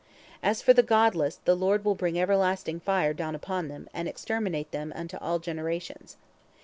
As 0.41 0.63
for 0.63 0.73
the 0.73 0.81
godless, 0.81 1.39
the 1.45 1.53
Lord 1.53 1.85
will 1.85 1.93
bring 1.93 2.19
everlasting 2.19 2.79
fire 2.79 3.13
down 3.13 3.35
upon 3.35 3.67
them, 3.67 3.87
and 3.93 4.07
exterminate 4.07 4.71
them 4.71 4.91
unto 4.95 5.15
all 5.17 5.37
generations. 5.37 6.17